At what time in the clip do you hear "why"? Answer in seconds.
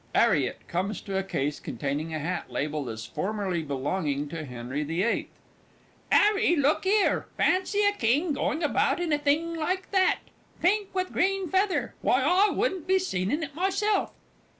12.01-12.23